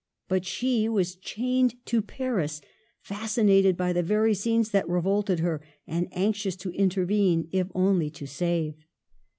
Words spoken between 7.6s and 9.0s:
only to save.